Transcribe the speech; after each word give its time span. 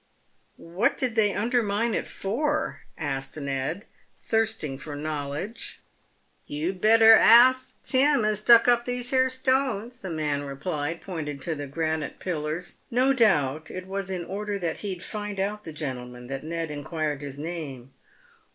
"What 0.57 0.97
did 0.97 1.13
they 1.13 1.29
undermind 1.31 1.93
it 1.93 2.07
for?" 2.07 2.79
asked 2.97 3.37
Ned, 3.37 3.85
thirsting 4.19 4.79
for 4.79 4.95
knowledge. 4.95 5.79
PAVED 6.47 6.47
WITH 6.47 6.47
GOLD. 6.47 6.81
291 6.81 6.97
"You'd 6.97 6.99
better 6.99 7.13
ax 7.13 7.75
him 7.85 8.25
as 8.25 8.39
stuck 8.39 8.67
up 8.67 8.85
these 8.85 9.11
here 9.11 9.29
stones," 9.29 9.99
the 9.99 10.09
man 10.09 10.41
replied, 10.41 11.01
pointing 11.03 11.37
to 11.41 11.53
the 11.53 11.67
granite 11.67 12.17
pillars. 12.17 12.79
No 12.89 13.13
doubt 13.13 13.69
it 13.69 13.85
was 13.85 14.09
in 14.09 14.25
order 14.25 14.57
that 14.57 14.77
he'd 14.77 15.03
find 15.03 15.39
out 15.39 15.65
the 15.65 15.71
gentleman 15.71 16.25
that 16.29 16.41
Ned 16.43 16.71
inquired 16.71 17.21
his 17.21 17.37
name. 17.37 17.91